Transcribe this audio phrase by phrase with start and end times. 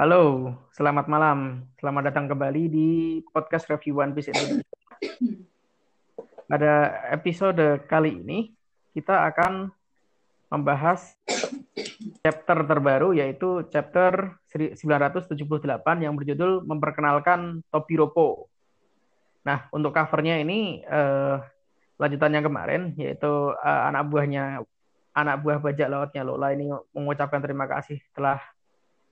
[0.00, 1.68] Halo, selamat malam.
[1.76, 2.88] Selamat datang kembali di
[3.36, 4.64] podcast review One Piece Indonesia.
[6.48, 6.72] Pada
[7.12, 8.48] episode kali ini,
[8.96, 9.68] kita akan
[10.48, 11.20] membahas
[12.24, 15.36] chapter terbaru yaitu chapter 978
[16.00, 18.48] yang berjudul memperkenalkan Tobiropo.
[19.44, 21.36] Nah, untuk covernya ini eh,
[22.00, 24.64] lanjutannya kemarin yaitu eh, anak buahnya
[25.12, 28.40] anak buah bajak lautnya Lola ini mengucapkan terima kasih telah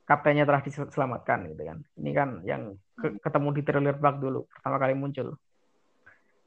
[0.08, 1.78] kaptennya telah diselamatkan gitu kan.
[2.00, 2.62] Ini kan yang
[2.96, 5.36] ketemu di trailer bug dulu pertama kali muncul.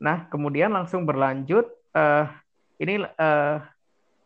[0.02, 2.26] Nah, kemudian langsung berlanjut uh,
[2.82, 3.62] ini uh,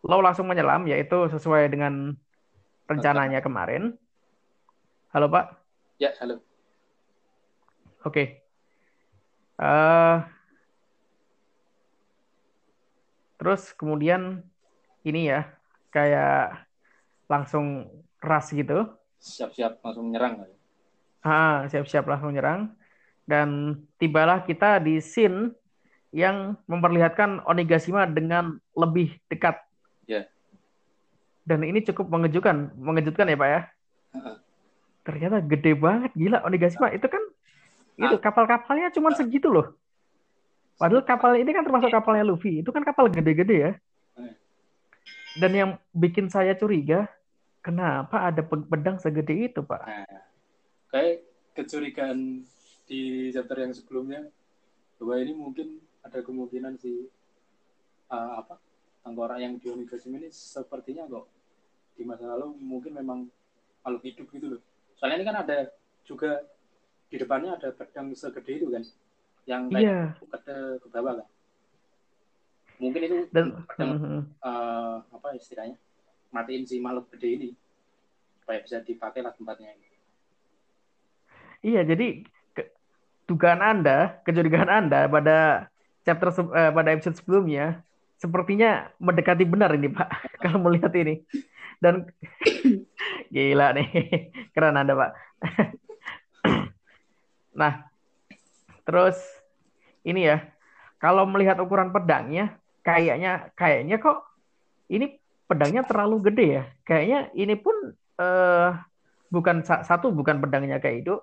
[0.06, 2.14] Law langsung menyelam yaitu sesuai dengan
[2.86, 3.98] rencananya kemarin.
[5.10, 5.58] Halo Pak.
[5.98, 6.46] Ya, halo.
[8.06, 8.14] Oke.
[8.14, 8.28] Okay.
[9.58, 10.18] Uh, eh,
[13.42, 14.46] terus kemudian
[15.02, 15.50] ini ya
[15.90, 16.70] kayak
[17.26, 17.90] langsung
[18.22, 18.86] ras gitu.
[19.20, 20.46] Siap-siap langsung nyerang.
[21.26, 22.72] Ah, siap-siap langsung nyerang.
[23.26, 25.50] Dan tibalah kita di scene
[26.16, 29.60] yang memperlihatkan Onigashima dengan lebih dekat.
[30.08, 30.30] Ya.
[31.44, 33.62] Dan ini cukup mengejutkan, mengejutkan ya Pak ya.
[34.16, 34.38] Uh-uh.
[35.06, 38.04] Ternyata gede banget, gila Onigashima itu kan uh.
[38.08, 39.18] itu kapal-kapalnya cuma uh.
[39.18, 39.76] segitu loh.
[40.76, 43.72] Padahal kapal ini kan termasuk kapalnya Luffy, itu kan kapal gede-gede ya.
[45.36, 47.12] Dan yang bikin saya curiga,
[47.66, 49.82] kenapa ada pedang segede itu, Pak?
[49.82, 50.22] Nah,
[50.94, 51.26] kayak
[51.58, 52.46] kecurigaan
[52.86, 54.30] di chapter yang sebelumnya
[55.02, 57.10] bahwa ini mungkin ada kemungkinan si
[58.14, 58.62] uh, apa
[59.02, 61.26] tengkorak yang di Onigashima ini sepertinya kok
[61.98, 63.26] di masa lalu mungkin memang
[63.82, 64.62] makhluk hidup gitu loh.
[65.02, 65.58] Soalnya ini kan ada
[66.06, 66.46] juga
[67.10, 68.86] di depannya ada pedang segede itu kan
[69.46, 70.10] yang kayak yeah.
[70.18, 71.28] ke, ke bawah kan
[72.76, 75.80] mungkin itu dan uh, uh, apa istilahnya
[76.36, 77.50] matiin si makhluk gede ini
[78.44, 79.88] supaya bisa dipakai lah tempatnya ini.
[81.66, 82.62] Iya, jadi ke,
[83.26, 85.72] dugaan Anda, kecurigaan Anda pada
[86.04, 87.82] chapter uh, pada episode sebelumnya
[88.20, 90.10] sepertinya mendekati benar ini, Pak.
[90.44, 91.24] kalau melihat ini.
[91.80, 92.06] Dan
[93.34, 93.90] gila nih,
[94.54, 95.12] keren Anda, Pak.
[97.60, 97.90] nah,
[98.86, 99.18] terus
[100.06, 100.46] ini ya,
[101.02, 104.22] kalau melihat ukuran pedangnya, kayaknya kayaknya kok
[104.94, 106.64] ini pedangnya terlalu gede ya.
[106.86, 107.76] Kayaknya ini pun
[108.22, 108.70] uh,
[109.30, 111.16] bukan satu bukan pedangnya kayak itu.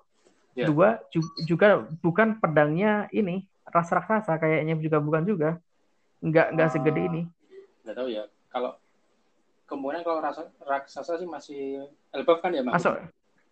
[0.53, 0.69] Yeah.
[0.69, 1.01] Dua
[1.49, 5.49] juga bukan pedangnya ini ras raksasa kayaknya juga bukan juga.
[6.23, 7.21] Enggak enggak uh, segede ini.
[7.83, 8.23] Enggak tahu ya.
[8.53, 8.71] Kalau
[9.65, 12.77] kemudian kalau rasa raksasa sih masih elbaf kan ya, Mas?
[12.77, 12.95] Masuk.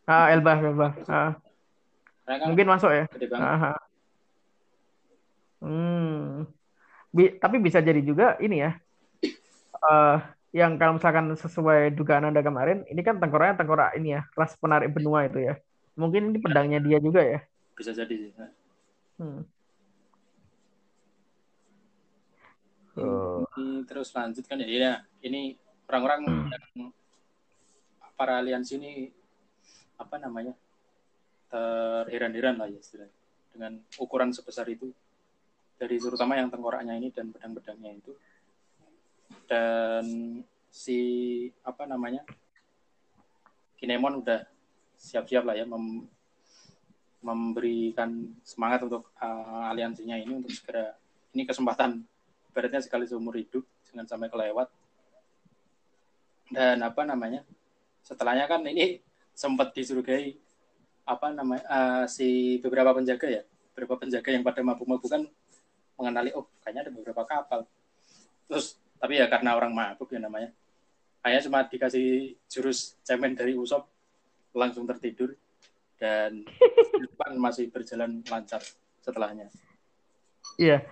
[0.05, 0.93] Ah, elbaf, elbaf.
[1.09, 1.33] Ah.
[2.25, 3.05] Kan Mungkin masuk ya.
[3.09, 3.75] Gede banget.
[5.61, 6.49] Hmm
[7.11, 8.71] bi tapi bisa jadi juga ini ya
[9.83, 10.17] uh,
[10.51, 14.91] yang kalau misalkan sesuai dugaan anda kemarin ini kan tengkoraknya tengkorak ini ya ras penarik
[14.91, 15.55] benua itu ya.
[15.95, 17.39] Mungkin ini pedangnya dia juga ya.
[17.75, 18.31] Bisa jadi sih
[19.21, 19.41] hmm.
[23.55, 24.67] ini terus lanjut kan ya.
[24.67, 25.55] Ya ini
[25.87, 26.47] orang-orang hmm.
[26.75, 26.91] yang
[28.19, 29.07] para aliansi ini
[29.95, 30.51] apa namanya
[31.47, 33.15] terheran-heran lah ya istilahnya.
[33.55, 34.91] Dengan ukuran sebesar itu.
[35.81, 38.13] Dari terutama yang tengkoraknya ini dan pedang-pedangnya itu
[39.51, 40.05] dan
[40.71, 40.99] si
[41.67, 42.23] apa namanya
[43.75, 44.47] Kinemon udah
[44.95, 46.07] siap-siap lah ya mem,
[47.19, 50.95] memberikan semangat untuk uh, aliansinya ini untuk segera
[51.35, 51.99] ini kesempatan
[52.55, 54.71] beratnya sekali seumur hidup jangan sampai kelewat.
[56.51, 57.43] Dan apa namanya
[58.05, 59.03] setelahnya kan ini
[59.35, 60.39] sempat disurugai
[61.03, 65.25] apa namanya uh, si beberapa penjaga ya beberapa penjaga yang pada mabuk-mabuk kan
[65.97, 67.65] mengenali oh kayaknya ada beberapa kapal.
[68.45, 70.53] Terus tapi ya karena orang mabuk ya namanya
[71.25, 73.89] hanya cuma dikasih jurus cemen dari Usop
[74.53, 75.33] langsung tertidur
[75.97, 76.45] dan
[77.01, 78.61] depan masih berjalan lancar
[79.01, 79.49] setelahnya
[80.61, 80.85] iya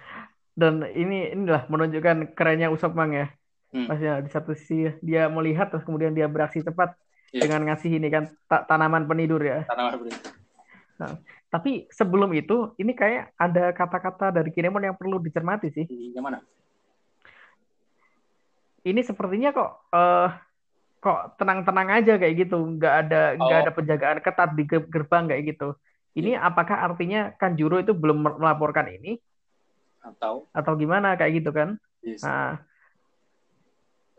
[0.58, 3.30] dan ini inilah menunjukkan kerennya Usop Mang ya
[3.72, 3.86] hmm.
[3.86, 6.98] Maksudnya di satu sisi dia melihat terus kemudian dia beraksi cepat
[7.30, 7.46] yeah.
[7.46, 10.34] dengan ngasih ini kan tanaman penidur ya tanaman penidur
[10.98, 11.14] nah,
[11.50, 15.86] tapi sebelum itu, ini kayak ada kata-kata dari Kinemon yang perlu dicermati sih.
[15.90, 16.40] Yang mana?
[18.90, 20.30] Ini sepertinya kok uh,
[21.00, 23.64] kok tenang-tenang aja kayak gitu, nggak ada nggak oh.
[23.64, 25.78] ada penjagaan ketat di gerbang kayak gitu.
[26.18, 26.44] Ini hmm.
[26.44, 29.22] apakah artinya Kanjuro itu belum melaporkan ini?
[30.02, 31.78] Atau atau gimana kayak gitu kan?
[32.02, 32.26] Yes.
[32.26, 32.60] Nah,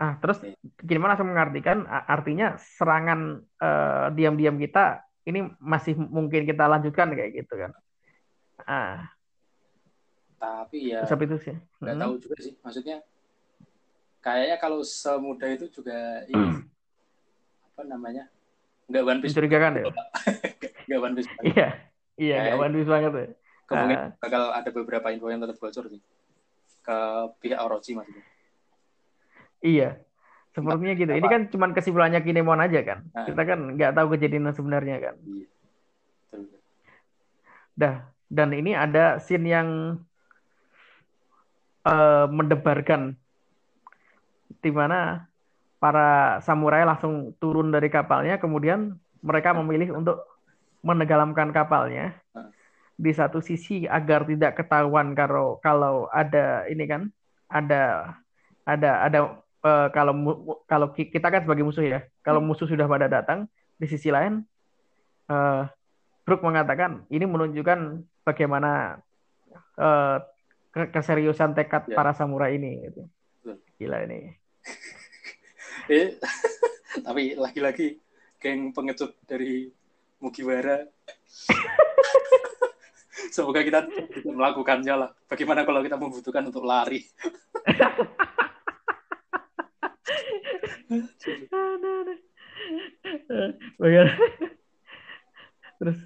[0.00, 0.40] Ah, terus
[0.80, 7.60] gimana langsung mengartikan artinya serangan uh, diam-diam kita ini masih mungkin kita lanjutkan kayak gitu
[7.60, 7.76] kan.
[8.64, 9.12] Ah.
[10.40, 11.56] Tapi ya Usap itu sih.
[11.84, 12.02] Nggak hmm.
[12.08, 12.56] tahu juga sih.
[12.64, 13.04] Maksudnya
[14.20, 16.60] kayaknya kalau semudah itu juga ini hmm.
[17.74, 18.24] apa namanya?
[18.90, 19.32] Nggak One Piece.
[19.32, 19.84] Mencurigakan ya?
[20.86, 21.28] Nggak One Piece.
[21.46, 21.68] Iya.
[22.20, 22.56] Iya, nggak.
[22.60, 23.26] One Piece banget ya.
[23.70, 24.10] Kemungkinan Ah.
[24.18, 26.02] bakal ada beberapa info yang tetap bocor sih.
[26.82, 26.98] Ke
[27.40, 28.24] pihak Orochi maksudnya.
[29.62, 29.90] Iya.
[30.50, 31.12] Sepertinya gitu.
[31.14, 32.98] Ini kan cuman kesimpulannya Kinemon aja kan.
[33.14, 33.24] Ah.
[33.24, 35.14] Kita kan nggak tahu kejadian sebenarnya kan.
[35.22, 35.48] Iya.
[37.78, 37.96] Dah.
[38.30, 39.68] Dan ini ada scene yang
[41.86, 43.19] eh, mendebarkan
[44.60, 45.24] di mana
[45.80, 50.20] para samurai langsung turun dari kapalnya, kemudian mereka memilih untuk
[50.80, 52.16] menenggelamkan kapalnya
[53.00, 57.08] di satu sisi agar tidak ketahuan kalau kalau ada ini kan
[57.48, 58.12] ada
[58.68, 59.18] ada ada
[59.64, 60.12] eh, kalau
[60.68, 63.48] kalau ki- kita kan sebagai musuh ya, kalau musuh sudah pada datang,
[63.80, 64.44] di sisi lain
[65.28, 65.64] eh
[66.28, 69.00] Brook mengatakan ini menunjukkan bagaimana
[70.70, 71.96] ke- keseriusan tekad Ya.
[71.96, 73.02] para samurai ini gitu.
[73.80, 74.36] Gila ini.
[75.90, 76.14] Eh,
[77.06, 77.98] tapi lagi-lagi
[78.38, 79.66] geng pengecut dari
[80.22, 80.86] Mugiwara.
[83.34, 85.10] Semoga kita bisa melakukannya lah.
[85.26, 87.02] Bagaimana kalau kita membutuhkan untuk lari?
[95.78, 95.98] Terus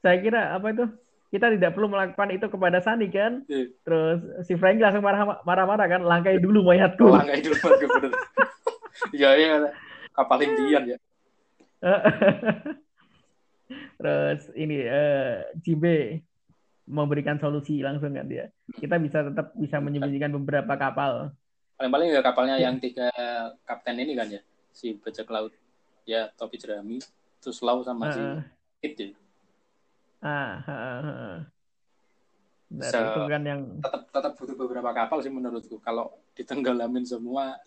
[0.00, 0.86] saya kira apa itu?
[1.32, 3.40] Kita tidak perlu melakukan itu kepada Sani kan?
[3.48, 7.08] Eh, Terus si Franky langsung marah- marah-marah kan, langkai dulu mayatku.
[7.08, 8.12] Langkai dulu Mas, bener.
[9.16, 9.72] Iya, iya.
[10.12, 10.98] Kapal Indian ya.
[13.96, 16.20] Terus ini eh Jibe
[16.84, 18.52] memberikan solusi langsung kan dia.
[18.76, 21.32] Kita bisa tetap bisa menyembunyikan beberapa kapal.
[21.80, 23.08] Paling-paling ya kapalnya yang tiga
[23.64, 24.44] kapten ini kan ya.
[24.76, 25.56] Si bajak laut.
[26.04, 27.00] Ya, topi jerami.
[27.40, 28.38] Terus Lau sama si Heeh.
[28.84, 29.08] Kid ya.
[30.22, 31.42] Ah.
[32.72, 37.60] Nah, Se- itu kan yang tetap tetap butuh beberapa kapal sih menurutku kalau ditenggelamin semua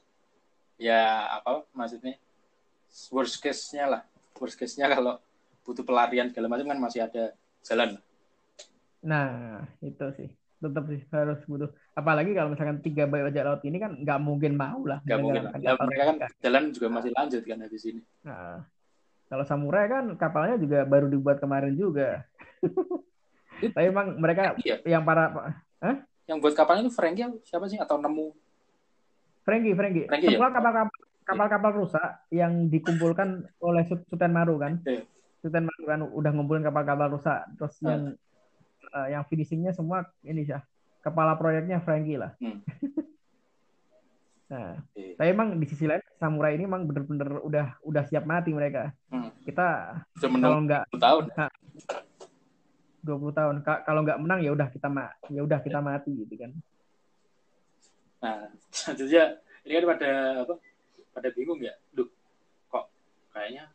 [0.82, 2.18] ya apa maksudnya
[3.14, 4.02] worst case-nya lah
[4.40, 5.22] worst case-nya kalau
[5.62, 8.00] butuh pelarian segala macam kan masih ada jalan
[9.06, 10.30] Nah, itu sih.
[10.58, 11.70] Tetap sih harus butuh.
[11.94, 14.98] Apalagi kalau misalkan tiga bajak laut ini kan nggak mungkin mau lah.
[15.06, 18.66] nggak mungkin lah ya, mereka kan jalan juga masih lanjut kan habis ini Nah,
[19.30, 22.26] kalau samurai kan kapalnya juga baru dibuat kemarin juga.
[23.76, 25.32] Tapi emang mereka iya yang para
[26.26, 28.34] yang buat kapalnya itu Franky siapa sih atau nemu
[29.46, 30.10] Franky, Franky.
[30.10, 30.42] Franky, ya?
[30.42, 34.82] Semua kapal-kapal kapal-kapal rusak yang dikumpulkan oleh Sultan Maru kan.
[34.82, 35.06] Iya.
[35.42, 37.46] Sultan Maru kan udah ngumpulin kapal-kapal rusak.
[37.54, 37.94] Terus Ah.
[37.94, 38.02] yang
[38.90, 40.58] eh, yang finishingnya semua ini sih.
[41.06, 42.34] Kepala proyeknya Franky lah.
[42.42, 42.66] Hmm.
[44.46, 45.18] Nah, Oke.
[45.18, 48.94] tapi emang di sisi lain samurai ini emang bener-bener udah udah siap mati mereka.
[49.10, 49.34] Hmm.
[49.42, 51.24] Kita kalau nggak 10 tahun
[53.06, 56.34] 20 tahun, ka- kalau nggak menang ya udah kita ma ya udah kita mati gitu
[56.42, 56.52] kan.
[58.20, 60.12] nah selanjutnya ini kan pada
[60.42, 60.54] apa
[61.14, 61.78] pada bingung ya.
[61.94, 62.10] Duh,
[62.68, 62.90] kok
[63.30, 63.70] kayaknya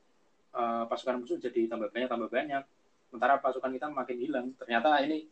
[0.53, 2.63] eh, pasukan musuh jadi tambah banyak tambah banyak.
[3.07, 4.47] Sementara pasukan kita makin hilang.
[4.59, 5.27] Ternyata ini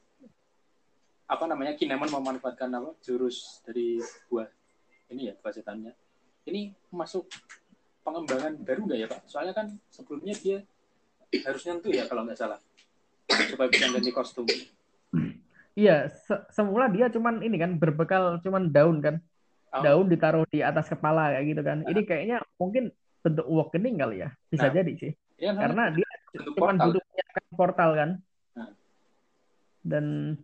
[1.29, 3.99] apa namanya Kinemon memanfaatkan apa jurus dari
[4.31, 4.49] buah
[5.11, 5.93] ini ya buah setannya.
[6.47, 7.29] Ini masuk
[8.07, 9.21] pengembangan baru nggak ya pak?
[9.27, 10.63] Soalnya kan sebelumnya dia
[11.45, 12.57] harus nyentuh ya kalau nggak salah
[13.47, 14.47] supaya bisa ganti kostum
[15.79, 19.23] Iya, se- semula dia cuman ini kan berbekal cuman daun kan.
[19.71, 19.79] Oh.
[19.79, 21.79] Daun ditaruh di atas kepala kayak gitu kan.
[21.87, 22.91] Ini kayaknya mungkin
[23.23, 24.35] bentuk awakening kali ya.
[24.51, 24.75] Bisa Nah.
[24.75, 25.13] jadi sih.
[25.39, 28.11] Kan Karena dia cuman butuh menyiapkan portal kan.
[28.59, 28.71] Nah.
[29.87, 30.35] Dan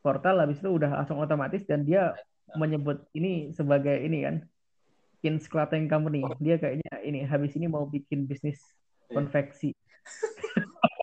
[0.00, 2.16] portal habis itu udah langsung otomatis dan dia
[2.56, 4.36] menyebut ini sebagai ini kan.
[5.20, 6.24] Kins Clothing Company.
[6.40, 8.56] Dia kayaknya ini habis ini mau bikin bisnis
[9.12, 9.20] Iya.
[9.20, 9.76] konveksi.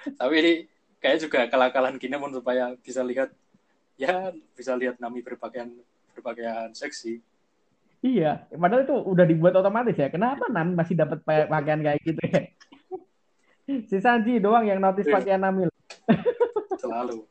[0.00, 0.52] Tapi ini
[1.00, 3.32] kayak juga kalakalan Kinemon supaya bisa lihat
[3.96, 5.68] ya bisa lihat Nami berpakaian
[6.16, 7.20] berpakaian seksi.
[8.00, 10.08] Iya, padahal itu udah dibuat otomatis ya.
[10.08, 12.42] Kenapa Nami masih dapat pa- pakaian kayak gitu ya?
[13.86, 15.16] Si Sanji doang yang notice Iya.
[15.20, 15.68] pakaian Nami.
[16.80, 17.28] Selalu.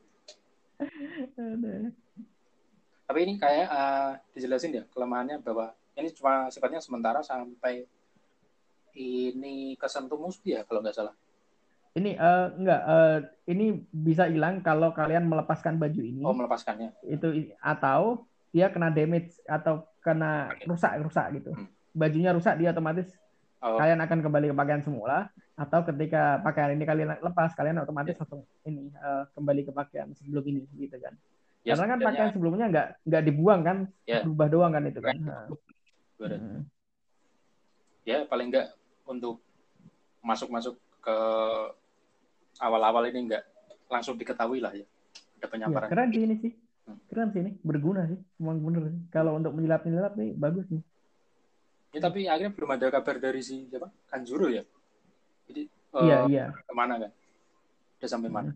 [3.10, 7.82] Tapi ini kayak eh, dijelasin ya kelemahannya bahwa ini cuma sifatnya sementara sampai
[8.94, 11.14] ini kesentuh musuh ya kalau nggak salah.
[11.90, 13.18] Ini eh, enggak eh,
[13.50, 16.94] ini bisa hilang kalau kalian melepaskan baju ini Oh melepaskannya.
[17.02, 21.50] itu atau dia kena damage atau kena rusak rusak gitu.
[21.50, 21.66] Hmm.
[21.90, 23.10] Bajunya rusak dia otomatis
[23.60, 28.16] Oh, kalian akan kembali ke pakaian semula atau ketika pakaian ini kalian lepas kalian otomatis
[28.16, 28.24] Ya.
[28.24, 31.12] langsung ini eh, kembali ke pakaian sebelum ini gitu kan.
[31.60, 33.78] ya Karena kan pakaian sebelumnya nggak nggak dibuang kan,
[34.08, 34.24] Ya.
[34.24, 35.12] berubah doang kan itu kan.
[35.20, 35.44] Nah,
[36.24, 36.60] hmm.
[38.08, 38.72] ya paling nggak
[39.04, 39.44] untuk
[40.24, 41.16] masuk-masuk ke
[42.60, 43.42] awal-awal ini nggak
[43.88, 45.88] langsung diketahui lah ya ada Iya, penyamparan.
[45.88, 46.52] keren sih ini sih.
[47.08, 48.18] Keren sih ini, berguna sih.
[48.36, 49.00] Emang bener sih.
[49.08, 50.82] Kalau untuk menyilap-menyilap nih bagus nih.
[51.90, 53.88] Ya tapi akhirnya belum ada kabar dari si siapa?
[54.06, 54.62] Kanjuro ya.
[55.48, 56.44] Jadi eh, Iya, iya.
[56.52, 57.10] ke mana kan?
[57.98, 58.52] Udah sampai mana?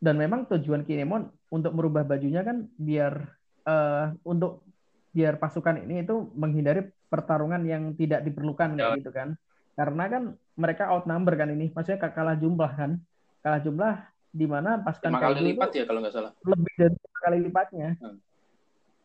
[0.00, 4.64] Dan memang tujuan Kinemon untuk merubah bajunya kan biar eh, untuk
[5.10, 6.80] biar pasukan ini itu menghindari
[7.10, 8.98] pertarungan yang tidak diperlukan kayak Ya.
[9.02, 9.28] gitu kan.
[9.76, 10.22] Karena kan
[10.60, 13.00] mereka outnumber kan ini, maksudnya kalah jumlah kan.
[13.40, 13.94] Kalah jumlah
[14.30, 16.30] di mana pasukan kali lipat itu ya kalau nggak salah.
[16.44, 17.88] lebih dari lima kali lipatnya.
[17.98, 18.18] Hmm.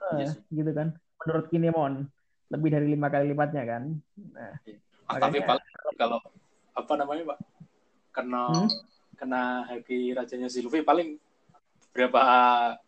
[0.05, 0.39] Eh, Iya sih.
[0.51, 0.87] gitu kan.
[1.23, 1.93] Menurut Kinemon
[2.45, 3.83] lebih dari lima kali lipatnya kan.
[4.35, 4.53] Nah,
[5.05, 6.17] Ah, tapi Makanya- paling kalau
[6.73, 7.39] apa namanya pak?
[8.11, 8.67] Kena Hmm?
[9.15, 11.15] kena haki rajanya si Luffy paling
[11.89, 12.19] berapa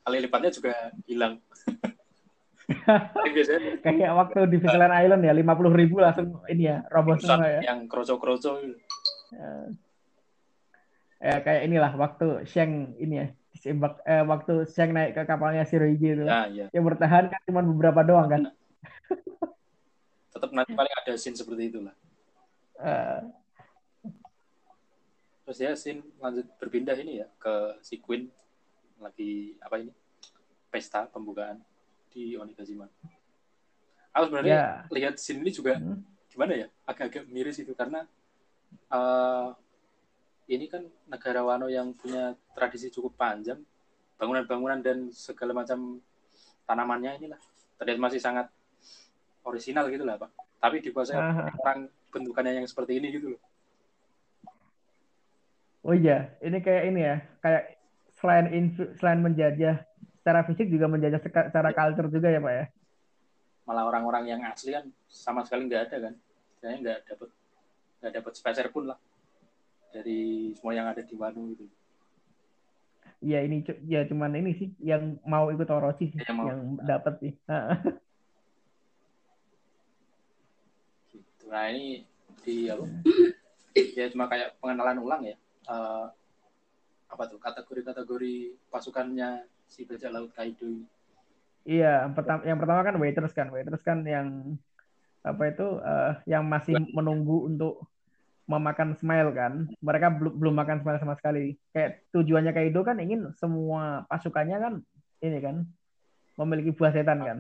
[0.02, 0.74] kali lipatnya juga
[1.06, 1.38] hilang.
[2.68, 7.62] Biasanya kayak waktu di Vigilant Island ya 50 ribu langsung ini ya urusan semua ya.
[7.64, 8.76] yang kroco-kroco gitu.
[11.18, 16.14] ya kayak inilah waktu Sheng ini ya disembak eh, waktu Sheng naik ke kapalnya Shirohige
[16.14, 16.66] itu Ya, ya.
[16.70, 18.42] yang bertahan kan cuma beberapa doang kan
[20.30, 21.96] Tetap nanti paling ada scene seperti itulah.
[22.78, 23.22] Eh,
[25.42, 28.28] Terus ya scene lanjut berpindah ini ya ke si Queen
[29.00, 29.90] lagi apa ini
[30.68, 31.58] pesta pembukaan
[32.12, 32.88] di Onigashima.
[34.14, 36.02] Aku sebenarnya ya lihat scene ini juga Hmm.
[36.28, 38.06] gimana ya agak-agak miris itu karena
[38.90, 39.48] eh,
[40.48, 43.60] ini kan negara Wano yang punya tradisi cukup panjang
[44.18, 46.02] bangunan-bangunan dan segala macam
[46.66, 47.40] tanamannya inilah
[47.78, 48.50] terlihat masih sangat
[49.46, 51.54] orisinal gitu lah pak tapi dikuasai Aha.
[51.62, 53.42] orang bentukannya yang seperti ini gitu loh
[55.88, 57.64] oh iya ini kayak ini ya kayak
[58.18, 58.46] selain
[58.98, 59.87] selain menjajah
[60.28, 62.66] secara fisik juga menjajah secara culture juga ya pak ya
[63.64, 66.14] malah orang-orang yang asli kan sama sekali nggak ada kan
[66.60, 67.30] saya nggak dapat
[68.04, 69.00] nggak dapat speser pun lah
[69.96, 71.64] dari semua yang ada di Wano gitu
[73.24, 76.46] Iya ini ya cuman ini sih yang mau ikut Orochi sih Yang mau.
[76.52, 77.34] yang dapat sih.
[81.10, 81.50] Gitu.
[81.50, 82.06] Nah ini
[82.46, 82.86] di apa?
[83.98, 85.34] ya cuma kayak pengenalan ulang ya.
[85.66, 86.06] Eh,
[87.10, 90.86] apa tuh kategori-kategori pasukannya si bajak laut Kaido ini.
[91.68, 94.56] Iya, pertama yang pertama kan waiters kan, waiters kan yang
[95.28, 97.84] apa itu eh, yang masih menunggu untuk
[98.48, 99.68] memakan smile kan.
[99.84, 101.60] Mereka belum belum makan smile sama sekali.
[101.76, 104.74] Kayak tujuannya Kaido kan ingin semua pasukannya kan
[105.20, 105.68] ini kan
[106.40, 107.40] memiliki buah setan kan.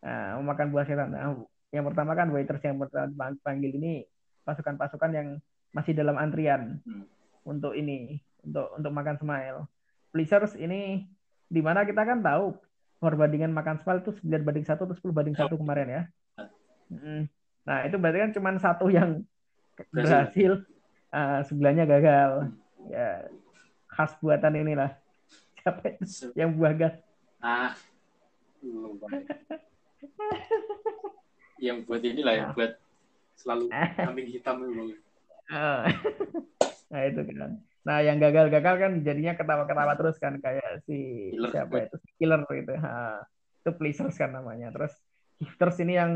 [0.00, 1.12] Nah, memakan buah setan.
[1.12, 1.36] Nah,
[1.68, 4.08] yang pertama kan waiters yang pertama panggil ini
[4.48, 5.28] pasukan-pasukan yang
[5.74, 7.04] masih dalam antrian Hmm.
[7.44, 9.68] untuk ini untuk untuk makan smile.
[10.14, 11.04] Blizzards ini
[11.54, 12.58] di mana kita kan tahu
[12.98, 16.02] perbandingan makan smile itu 9 banding 1 atau 10 banding 1 kemarin ya.
[16.90, 17.30] Mm.
[17.64, 19.22] Nah, itu berarti kan cuma satu yang
[19.94, 20.66] berhasil,
[21.14, 22.50] ah, sebelahnya gagal.
[22.90, 23.30] Ya,
[23.86, 24.98] khas buatan inilah.
[25.62, 26.94] Siapa itu yang buah gas?
[27.40, 27.72] Ah,
[31.60, 32.76] yang buat inilah yang buat
[33.38, 33.70] selalu
[34.04, 34.98] kambing hitam itu.
[35.48, 35.88] Ah.
[36.92, 37.60] nah, itu kan.
[37.84, 41.50] Nah, yang gagal-gagal kan jadinya ketawa-ketawa terus kan kayak si Killer.
[41.52, 41.96] siapa itu?
[42.00, 42.72] Si Killer gitu.
[42.80, 43.20] Ha.
[43.60, 44.72] Itu pleasers kan namanya.
[44.72, 44.92] Terus
[45.36, 46.12] gifters ini yang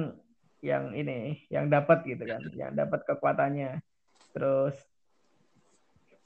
[0.65, 3.85] yang ini, yang dapat gitu kan, yang dapat kekuatannya.
[4.33, 4.75] Terus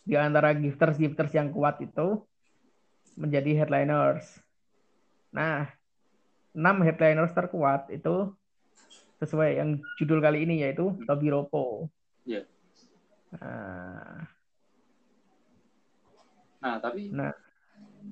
[0.07, 2.23] di antara gifters-gifters yang kuat itu
[3.19, 4.25] menjadi headliners.
[5.35, 5.69] Nah,
[6.55, 8.31] enam headliners terkuat itu
[9.23, 11.91] sesuai yang judul kali ini yaitu Tobiropo.
[12.27, 12.47] Iya.
[13.39, 14.27] Nah,
[16.63, 17.35] Nah, tapi nah,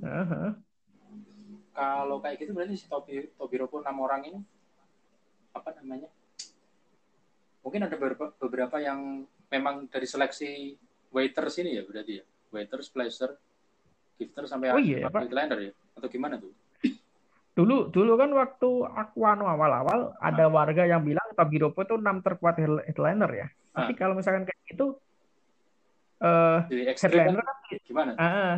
[0.02, 0.50] uh-huh.
[1.70, 4.40] kalau kayak gitu berarti si Tobi Tobiropo enam orang ini
[5.54, 6.10] apa namanya?
[7.62, 10.74] Mungkin ada beberapa, beberapa yang memang dari seleksi
[11.14, 12.24] waiters ini ya berarti ya.
[12.50, 13.38] Waiters, placer,
[14.18, 15.30] gifter sampai Oh iya, Pak.
[15.30, 15.70] ya.
[15.94, 16.50] Atau gimana tuh?
[17.54, 20.50] Dulu dulu kan waktu aku anu awal-awal ada Ah.
[20.50, 23.46] warga yang bilang Tobiropo itu enam terkuat head- headliner ya.
[23.70, 23.98] Tapi Ah.
[23.98, 24.98] kalau misalkan kayak gitu
[26.20, 28.10] eh Jadi ekstrim headliner kan kan gimana?
[28.14, 28.54] ah, ah.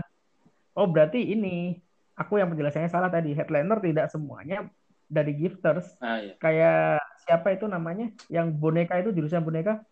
[0.74, 1.78] oh berarti ini
[2.12, 3.32] aku yang penjelasannya salah tadi.
[3.32, 4.66] Headliner tidak semuanya
[5.06, 5.94] dari gifters.
[6.02, 6.34] Nah, ya.
[6.36, 8.10] Kayak siapa itu namanya?
[8.26, 9.84] Yang boneka itu jurusan boneka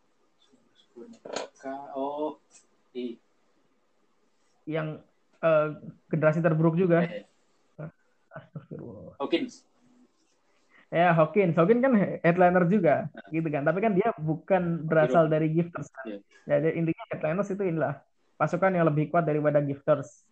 [1.61, 2.37] Ka- Oh,
[2.93, 3.17] i,
[4.69, 5.01] yang
[5.41, 5.69] eh,
[6.09, 7.05] generasi terburuk juga.
[7.05, 7.25] eh,
[8.31, 9.17] Astagfirullah.
[9.17, 9.65] Hawkins.
[10.91, 11.55] Ya, Hawkins.
[11.55, 11.95] Hawkins kan
[12.27, 13.63] headliner juga, gitu kan.
[13.63, 15.87] Tapi kan dia bukan berasal dari gifters.
[15.95, 16.19] kan.
[16.51, 17.95] Jadi intinya headliners itu inilah
[18.35, 20.27] pasukan yang lebih kuat daripada gifters.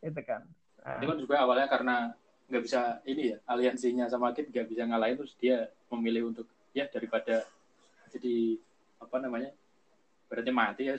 [0.00, 0.48] Itu kan.
[0.80, 2.16] Nah, Itu kan juga awalnya karena
[2.46, 6.86] nggak bisa ini ya aliansinya sama Kid nggak bisa ngalahin terus dia memilih untuk ya
[6.86, 7.42] daripada
[8.14, 8.54] jadi
[9.02, 9.50] apa namanya
[10.30, 10.94] berarti mati ya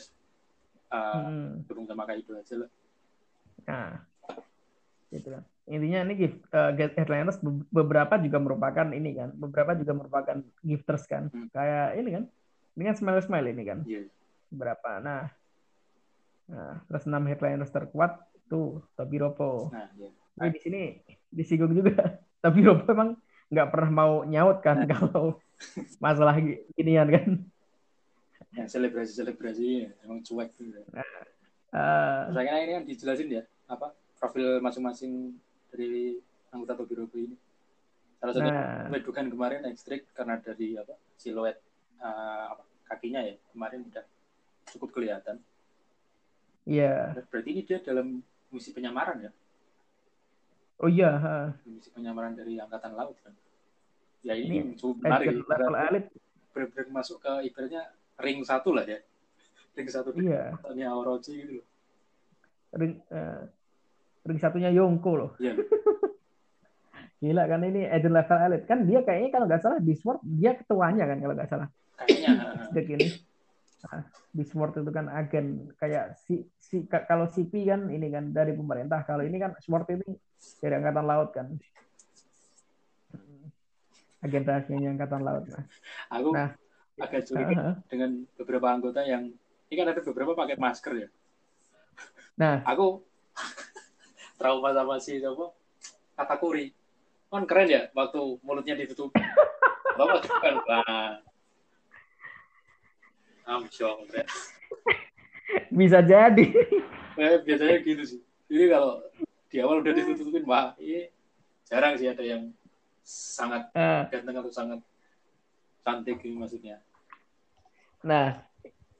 [0.91, 1.87] uh, hmm.
[1.87, 2.71] sama Kaido aja lah.
[3.63, 3.95] Nah,
[5.07, 10.39] gitu kan intinya ini gift uh, headliners beberapa juga merupakan ini kan beberapa juga merupakan
[10.63, 11.51] gifters kan hmm.
[11.51, 12.23] kayak ini kan
[12.79, 14.07] ini kan smile smile ini kan yeah.
[14.47, 15.27] berapa nah
[16.47, 20.11] nah terus enam headliners terkuat tuh Tobi Ropo nah, yeah.
[20.39, 20.81] Nah, di sini
[21.27, 23.19] disinggung juga tapi Ropo emang
[23.51, 24.87] nggak pernah mau nyaut kan nah.
[24.95, 25.35] kalau
[25.99, 26.39] masalah
[26.79, 27.29] ginian kan
[28.55, 35.35] yang selebrasi selebrasi emang cuek gitu nah, uh, ini kan dijelasin ya apa profil masing-masing
[35.71, 36.17] dari
[36.51, 37.35] anggota Tobi Robo ini.
[38.17, 38.89] Salah satu nah.
[38.89, 41.61] Wedukan kemarin ekstrik karena dari apa siluet
[42.01, 44.05] uh, apa, kakinya ya kemarin udah
[44.73, 45.37] cukup kelihatan.
[46.67, 47.13] Iya.
[47.15, 47.25] Yeah.
[47.29, 48.19] Berarti ini dia dalam
[48.51, 49.31] misi penyamaran ya?
[50.81, 51.11] Oh iya.
[51.65, 53.33] Misi penyamaran dari angkatan laut kan.
[54.25, 55.45] Ya ini, ini cukup menarik.
[55.45, 56.05] Level elit.
[56.51, 58.99] Benar-benar masuk ke ibaratnya ring satu lah ya.
[59.77, 60.09] Ring satu.
[60.17, 60.57] Iya.
[60.65, 61.67] Tanya Orochi gitu loh.
[62.73, 63.45] Ring, uh,
[64.27, 65.31] ring satunya Yongko loh.
[65.39, 65.55] Iya.
[67.23, 70.53] Gila kan ini agent level elite kan dia kayaknya kalau nggak salah di Sword dia
[70.53, 71.67] ketuanya kan kalau nggak salah.
[72.03, 72.29] Kayaknya.
[72.69, 73.07] Sejak ini.
[73.77, 74.03] Nah,
[74.33, 79.05] di Sword itu kan agen kayak si, si kalau CP kan ini kan dari pemerintah
[79.05, 80.17] kalau ini kan Sword ini
[80.61, 81.47] dari angkatan laut kan
[84.25, 85.63] agen rahasianya angkatan laut nah
[86.09, 86.49] aku nah,
[86.97, 87.75] agak curiga uh -huh.
[87.87, 89.29] dengan beberapa anggota yang
[89.69, 91.09] ini kan ada beberapa pakai masker ya
[92.37, 93.01] nah aku
[94.37, 95.51] trauma sama si siapa?
[96.15, 96.71] Katakuri.
[97.27, 99.11] Kan keren ya waktu mulutnya ditutup.
[99.97, 101.13] Bapak kan wah.
[103.47, 104.05] Amsyong
[105.71, 106.45] bisa jadi.
[107.17, 108.19] Eh, biasanya gitu sih.
[108.47, 109.03] Jadi kalau
[109.47, 111.07] di awal udah ditutupin wah ini
[111.67, 112.51] jarang sih ada yang
[113.07, 114.03] sangat uh.
[114.11, 114.79] ganteng atau sangat
[115.83, 116.83] cantik ini maksudnya.
[118.03, 118.43] Nah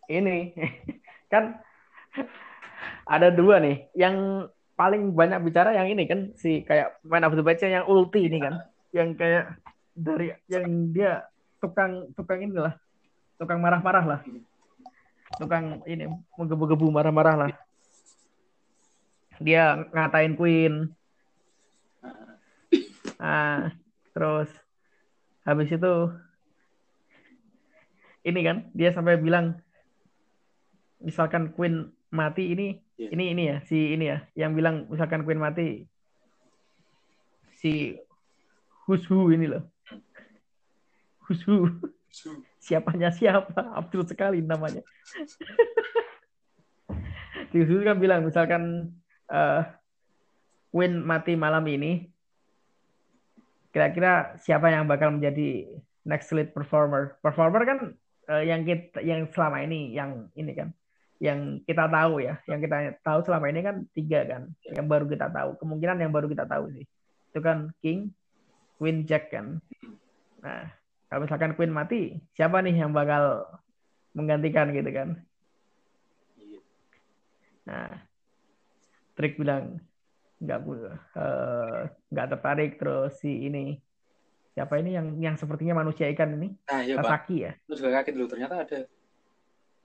[0.08, 0.56] ini.
[1.32, 1.60] Kan
[3.04, 3.92] ada dua nih.
[3.92, 8.38] Yang paling banyak bicara yang ini kan si kayak main of the yang ulti ini
[8.38, 8.62] kan.
[8.94, 9.46] Yang kayak
[9.98, 11.26] dari yang dia
[11.58, 12.78] tukang tukang inilah.
[13.42, 14.20] Tukang marah-marah lah.
[15.42, 16.06] Tukang ini
[16.38, 17.52] menggebu-gebu marah-marah lah.
[19.42, 20.94] Dia ngatain Queen.
[23.18, 23.74] Ah
[24.14, 24.50] terus
[25.46, 25.94] habis itu
[28.26, 29.58] ini kan dia sampai bilang
[31.02, 33.12] misalkan Queen mati ini yeah.
[33.12, 35.84] ini ini ya si ini ya yang bilang misalkan Queen mati
[37.58, 37.98] si
[38.88, 39.68] Who ini loh.
[41.28, 41.84] Who?
[42.64, 43.76] Siapanya siapa?
[43.76, 44.80] Abdul sekali namanya.
[47.48, 48.92] Si Who's kan bilang misalkan
[49.32, 49.64] uh,
[50.68, 52.12] Queen mati malam ini
[53.72, 57.16] kira-kira siapa yang bakal menjadi next lead performer?
[57.24, 57.80] Performer kan
[58.28, 60.76] uh, yang kita yang selama ini yang ini kan
[61.18, 65.34] yang kita tahu ya, yang kita tahu selama ini kan tiga kan, yang baru kita
[65.34, 65.58] tahu.
[65.58, 68.14] Kemungkinan yang baru kita tahu sih, itu kan King,
[68.78, 69.58] Queen, Jack kan.
[70.46, 70.70] Nah,
[71.10, 73.50] kalau misalkan Queen mati, siapa nih yang bakal
[74.14, 75.10] menggantikan gitu kan?
[77.66, 77.90] Nah,
[79.18, 79.82] Trik bilang
[80.38, 80.60] nggak
[81.18, 82.72] uh, nggak tertarik.
[82.78, 83.82] Terus si ini
[84.54, 86.54] siapa ini yang yang sepertinya manusia ikan ini?
[86.70, 87.58] Nah, iya, Sasaki ya?
[87.66, 88.80] Terus juga kaget dulu ternyata ada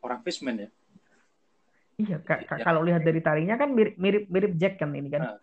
[0.04, 0.70] orang fishman ya
[2.02, 2.64] Iya, ya.
[2.66, 5.22] kalau lihat dari tarinya kan mirip mirip mirip Jack kan ini kan.
[5.22, 5.38] Nah.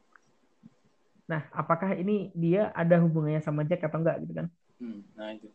[1.30, 4.48] nah, apakah ini dia ada hubungannya sama Jack atau enggak gitu kan?
[4.80, 5.48] Hmm, nah itu.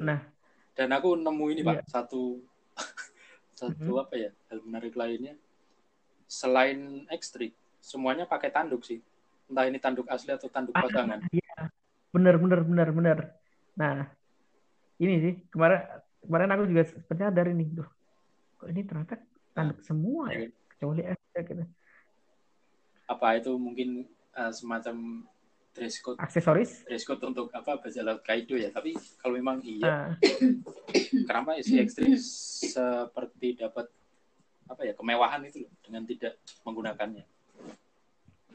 [0.00, 0.20] Nah,
[0.78, 1.68] dan aku nemu ini iya.
[1.82, 2.40] pak satu
[3.58, 4.02] satu hmm.
[4.06, 5.34] apa ya hal menarik lainnya
[6.30, 9.02] selain ekstrik semuanya pakai tanduk sih
[9.48, 11.24] entah ini tanduk asli atau tanduk ah, pasangan.
[11.32, 11.72] Iya,
[12.12, 13.18] bener bener bener bener.
[13.74, 14.12] Nah,
[15.00, 15.88] ini sih kemarin
[16.24, 16.82] kemarin aku juga
[17.14, 17.88] nyadar ini tuh
[18.58, 19.14] kok ini ternyata
[19.54, 21.64] tanduk semua ya kecuali F gitu.
[23.10, 24.06] Apa itu mungkin
[24.38, 25.26] uh, semacam
[25.74, 26.18] dress code?
[26.22, 26.86] Aksesoris?
[26.86, 28.70] Dress code untuk apa baca laut kaido ya?
[28.70, 30.18] Tapi kalau memang iya uh.
[31.28, 33.90] kenapa si ekstrim seperti dapat
[34.70, 37.26] apa ya kemewahan itu loh dengan tidak menggunakannya?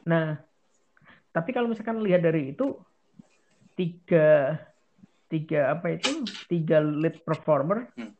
[0.08, 0.40] Nah
[1.34, 2.78] tapi kalau misalkan lihat dari itu
[3.74, 4.56] tiga
[5.34, 6.22] tiga apa itu?
[6.46, 7.90] Tiga lead performer.
[7.98, 8.14] Hmm.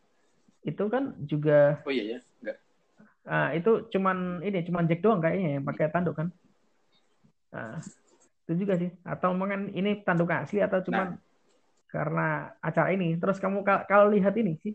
[0.64, 2.56] itu kan juga oh iya ya enggak.
[3.28, 6.32] Ah itu cuman ini cuman Jack doang kayaknya yang pakai tanduk kan?
[7.52, 7.84] Nah,
[8.48, 8.88] itu juga sih.
[9.04, 11.20] Atau mungkin ini tanduk asli atau cuman nah.
[11.92, 13.12] karena acara ini.
[13.20, 14.72] Terus kamu kalau lihat ini sih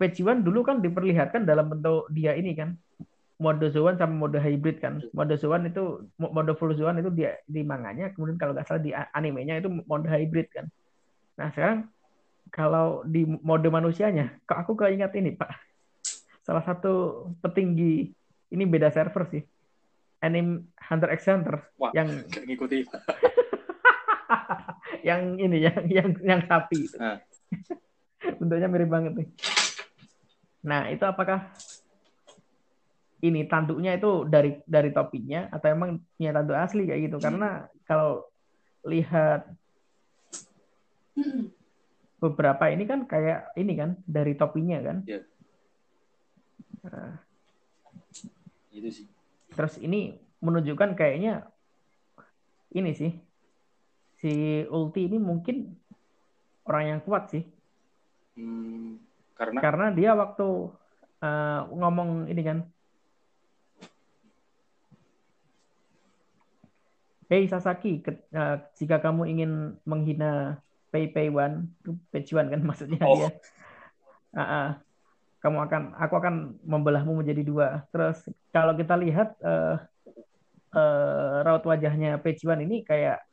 [0.00, 2.72] Page dulu kan diperlihatkan dalam bentuk dia ini kan.
[3.36, 5.04] Mode Zoan sama mode hybrid kan.
[5.12, 8.96] Mode Zoan itu mode full Zoan itu dia di manganya, kemudian kalau nggak salah di
[8.96, 10.72] animenya itu mode hybrid kan.
[11.40, 11.88] Nah sekarang
[12.52, 15.48] kalau di mode manusianya, kok aku keingat ini Pak,
[16.44, 18.12] salah satu petinggi
[18.52, 19.40] ini beda server sih.
[20.20, 22.12] anime Hunter x Hunter Wah, yang
[22.44, 22.84] ngikuti.
[25.08, 27.00] yang ini yang yang yang sapi itu.
[27.00, 27.16] Nah.
[28.38, 29.28] Bentuknya mirip banget nih.
[30.60, 31.56] Nah, itu apakah
[33.24, 37.16] ini tanduknya itu dari dari topinya atau emang punya tanduk asli kayak gitu?
[37.16, 38.28] Karena kalau
[38.84, 39.48] lihat
[42.20, 44.96] beberapa ini kan kayak ini kan dari topinya kan.
[45.04, 45.20] Iya.
[46.80, 47.16] Nah,
[48.70, 49.06] Itu sih.
[49.52, 51.50] terus ini menunjukkan kayaknya
[52.70, 53.12] ini sih
[54.16, 54.32] si
[54.64, 55.74] Ulti ini mungkin
[56.64, 57.44] orang yang kuat sih
[58.38, 59.02] Hmm,
[59.34, 60.70] karena karena dia waktu
[61.20, 62.58] eh, ngomong ini kan
[67.26, 69.50] Hei Sasaki, ke- eh, jika kamu ingin
[69.86, 70.58] menghina
[70.90, 73.14] Pei Pei Wan, itu Pei Wan kan maksudnya Oh.
[73.16, 73.30] dia.
[74.30, 74.68] Ah, ah.
[75.40, 77.68] kamu akan, aku akan membelahmu menjadi dua.
[77.88, 78.20] Terus
[78.52, 79.76] kalau kita lihat eh,
[80.76, 83.24] eh, raut wajahnya Pei Wan ini kayak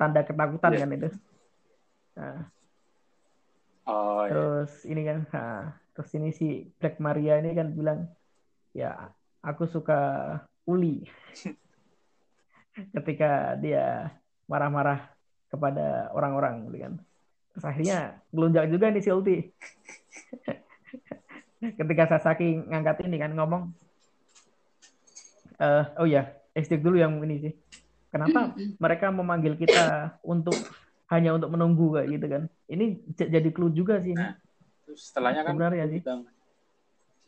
[0.00, 0.80] tanda ketakutan Iya.
[0.80, 1.08] kan itu.
[2.16, 2.40] Nah,
[3.84, 4.30] oh, iya.
[4.32, 5.62] Terus ini kan, nah,
[5.92, 6.46] terus ini si
[6.78, 8.08] Black Maria ini kan bilang,
[8.72, 9.10] ya
[9.42, 10.00] aku suka
[10.64, 11.04] Uli.
[12.94, 14.14] Ketika dia
[14.46, 15.17] marah-marah
[15.48, 16.92] kepada orang-orang, gitu kan.
[17.52, 17.98] Terus akhirnya
[18.30, 19.36] gelunjak juga nih si Ulti.
[21.78, 23.74] Ketika Sasaki ngangkat ini kan ngomong,
[25.58, 27.54] eh oh ya, SD dulu yang ini sih.
[28.08, 30.56] Kenapa mereka memanggil kita untuk
[31.10, 32.42] hanya untuk menunggu kayak gitu kan?
[32.70, 32.84] Ini
[33.18, 34.22] j- jadi clue juga sih ini.
[34.22, 34.36] Nah,
[34.88, 36.00] Terus setelahnya kan Sebenarnya dia sih.
[36.00, 36.22] bilang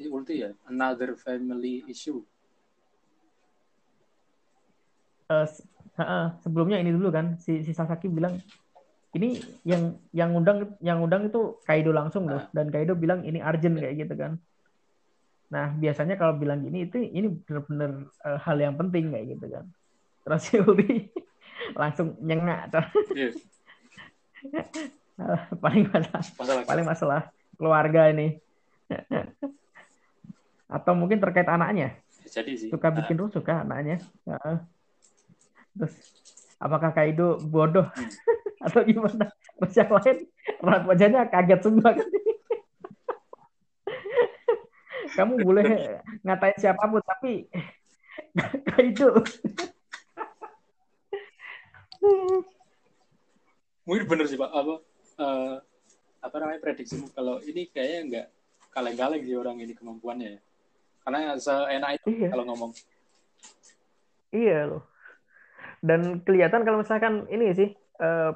[0.01, 2.25] si Ulti ya, another family issue.
[5.31, 5.47] Eh,
[6.41, 8.39] sebelumnya ini dulu kan si, si Sasaki bilang
[9.11, 13.75] ini yang yang undang yang undang itu Kaido langsung loh dan Kaido bilang ini Arjun
[13.75, 14.39] kayak gitu kan.
[15.51, 19.65] Nah biasanya kalau bilang gini itu ini benar-benar eh, hal yang penting kayak gitu kan.
[20.23, 20.57] Terus si
[21.75, 22.71] langsung nyengak
[24.41, 24.63] Iya,
[25.65, 27.21] paling masalah masalah paling masalah
[27.59, 28.39] keluarga ini.
[30.71, 31.99] Atau mungkin terkait anaknya.
[32.31, 32.71] jadi sih.
[32.71, 33.99] suka Nah, bikin rusuh kan anaknya.
[34.23, 34.57] Heeh.
[35.81, 35.97] Terus
[36.61, 37.89] apakah Kaido bodoh
[38.65, 39.33] atau gimana?
[39.57, 40.19] Terus yang lain
[40.61, 42.05] raut wajahnya kaget semua kan.
[45.17, 45.65] Kamu boleh
[46.23, 47.49] ngatain siapa pun tapi
[48.69, 49.25] Kaido.
[53.85, 54.75] mungkin bener sih Pak, apa
[55.19, 55.55] eh,
[56.21, 58.27] apa namanya prediksimu kalau ini kayaknya nggak
[58.71, 60.41] kaleng-kaleng sih orang ini kemampuannya ya.
[61.01, 62.29] Karena seenak itu Iya.
[62.31, 62.73] kalau ngomong.
[64.31, 64.83] Iya loh.
[65.81, 68.31] Dan kelihatan kalau misalkan ini sih eh,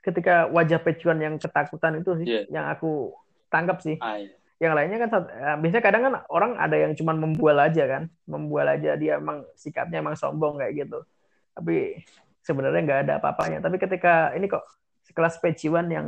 [0.00, 2.42] ketika wajah Pecuan yang ketakutan itu sih Iya.
[2.50, 3.14] yang aku
[3.48, 3.96] tangkap sih.
[3.98, 4.32] Ah, iya.
[4.58, 8.70] yang lainnya kan eh, biasanya kadang kan orang ada yang cuman membual aja kan membual
[8.70, 11.02] aja dia emang sikapnya emang sombong kayak gitu
[11.50, 11.98] tapi
[12.46, 14.62] sebenarnya nggak ada apa-apanya tapi ketika ini kok
[15.02, 16.06] sekelas Pejiwan yang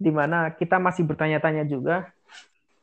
[0.00, 2.08] di mana kita masih bertanya-tanya juga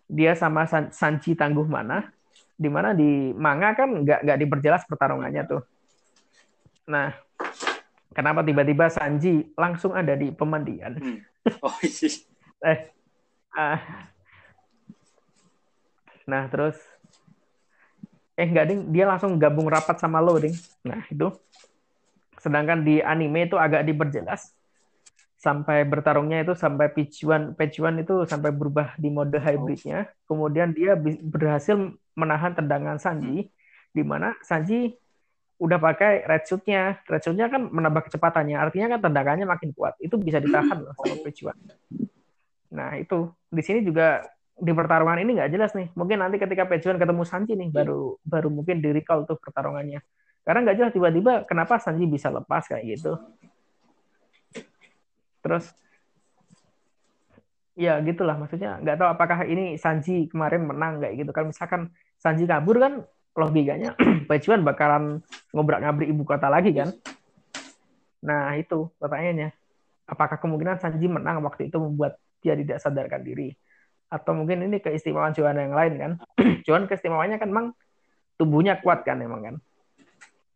[0.05, 2.13] dia sama San- Sanji tangguh mana
[2.53, 5.61] di mana di manga kan nggak nggak diperjelas pertarungannya tuh
[6.83, 7.15] nah
[8.13, 10.95] kenapa tiba-tiba Sanji langsung ada di pemandian?
[10.97, 11.19] Hmm.
[11.59, 12.07] Oh iya.
[12.63, 12.79] eh
[13.51, 13.79] ah.
[16.23, 16.79] nah terus?
[18.39, 18.81] Eh enggak ding.
[18.95, 20.55] Dia langsung gabung rapat sama lo ding.
[20.87, 21.35] Nah itu.
[22.39, 24.55] Sedangkan di anime itu agak diperjelas.
[25.35, 30.07] Sampai bertarungnya itu sampai Pichuan itu sampai berubah di mode hybridnya.
[30.23, 31.75] Kemudian dia berhasil
[32.15, 33.51] menahan tendangan Sanji
[33.91, 34.95] di mana Sanji
[35.63, 40.19] udah pakai red suit-nya red suit-nya kan menambah kecepatannya artinya kan tendangannya makin kuat itu
[40.19, 41.55] bisa ditahan loh sama Pichuan
[42.73, 44.25] Nah, itu di sini juga
[44.57, 45.93] di pertarungan ini nggak jelas nih.
[45.93, 50.01] Mungkin nanti ketika Pejuan ketemu Sanji nih baru baru mungkin di recall tuh pertarungannya.
[50.43, 53.13] Karena nggak jelas tiba-tiba kenapa Sanji bisa lepas kayak gitu.
[55.45, 55.69] Terus
[57.73, 61.81] ya gitulah maksudnya nggak tahu apakah ini Sanji kemarin menang kayak gitu kan misalkan
[62.17, 63.97] Sanji kabur kan logikanya
[64.29, 66.93] Pejuan bakalan ngobrak-ngabrik ibu kota lagi kan?
[68.23, 69.51] Nah itu pertanyaannya.
[70.03, 73.55] Apakah kemungkinan Sanji menang waktu itu membuat dia tidak sadarkan diri?
[74.11, 76.11] Atau mungkin ini keistimewaan Juan yang lain kan?
[76.65, 77.67] Juan keistimewaannya kan memang
[78.37, 79.55] tubuhnya kuat kan emang kan?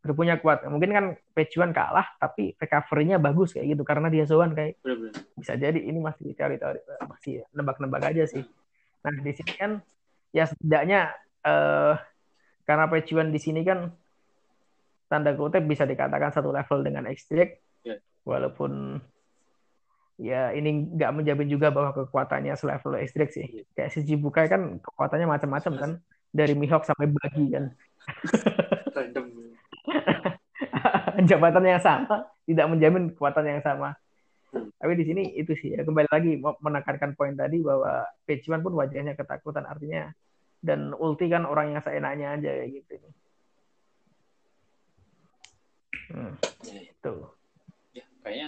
[0.05, 0.63] Tubuhnya kuat.
[0.69, 4.79] Mungkin kan Pejuan kalah tapi recovery-nya bagus kayak gitu karena dia Zoan kayak
[5.35, 5.79] bisa jadi.
[5.79, 8.45] Ini masih teori-teori masih nebak-nebak aja sih.
[9.03, 9.71] Nah di sini kan
[10.31, 11.11] ya setidaknya
[11.43, 11.93] eh,
[12.67, 13.87] karena Pejuan di sini kan
[15.07, 17.95] tanda kutip bisa dikatakan satu level dengan X-Drake Ya.
[18.27, 18.99] walaupun
[20.19, 23.63] ya ini nggak menjamin juga bahwa kekuatannya selevel X-Drake sih Iya.
[23.71, 25.91] kayak si Jibukai kan kekuatannya macam-macam kan
[26.35, 27.71] dari Mihawk sampai Bagi kan
[28.91, 29.25] Random.
[31.29, 33.95] jabatan yang sama tidak menjamin kekuatan yang sama.
[34.51, 34.71] Hmm.
[34.79, 39.15] Tapi di sini itu sih ya kembali lagi menekankan poin tadi bahwa Peciman pun wajahnya
[39.15, 40.11] ketakutan artinya
[40.59, 42.93] dan Ulti kan orang yang seenaknya aja kayak gitu.
[46.07, 46.81] Hmm, Ya, ya.
[46.87, 47.15] itu.
[47.93, 48.47] ya, kayaknya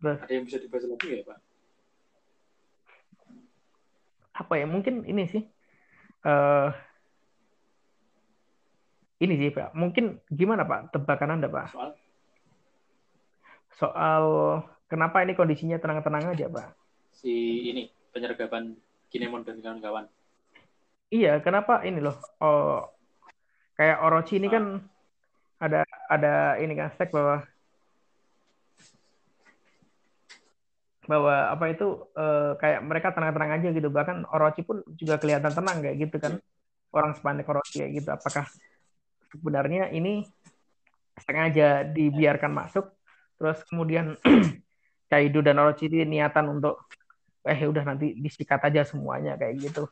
[0.00, 1.38] Terus ada yang bisa dibahas lagi ya, Pak?
[4.30, 5.44] apa ya mungkin ini sih
[6.24, 6.68] eh
[9.20, 9.76] ini sih Pak.
[9.76, 11.90] Mungkin gimana Pak tebakan Anda Pak Soal
[13.76, 14.24] soal
[14.88, 16.72] kenapa ini kondisinya tenang-tenang aja Pak?
[17.12, 18.72] si ini penyergapan
[19.12, 20.08] Kinemon dan kawan-kawan.
[21.10, 22.16] Iya, kenapa ini loh?
[22.42, 22.86] Oh,
[23.78, 24.64] kayak Orochi ini kan
[25.64, 25.82] ada
[26.14, 26.28] ada
[26.62, 27.42] ini kan stack bahwa
[31.10, 33.88] bahwa apa itu eh, kayak mereka tenang-tenang aja gitu.
[33.90, 36.32] Bahkan Orochi pun juga kelihatan tenang kayak gitu kan.
[36.94, 38.08] Orang sepanik Orochi kayak gitu.
[38.14, 38.46] Apakah
[39.34, 40.22] sebenarnya ini
[41.26, 42.86] sengaja dibiarkan masuk
[43.36, 44.14] terus kemudian
[45.10, 46.86] Kaido dan Orochi ini niatan untuk
[47.42, 49.90] eh udah nanti disikat aja semuanya kayak gitu.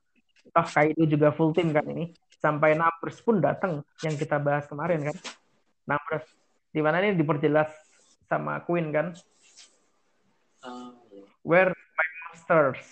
[0.52, 2.12] Toh Kaido juga full tim kan ini.
[2.38, 5.16] Sampai Numbers pun datang yang kita bahas kemarin kan.
[5.88, 6.26] Numbers
[6.70, 7.72] di mana ini diperjelas
[8.28, 9.16] sama Queen kan.
[10.62, 11.24] Iya.
[11.42, 12.82] Where my monsters?